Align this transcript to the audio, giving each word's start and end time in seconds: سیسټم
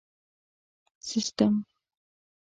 سیسټم 1.07 1.53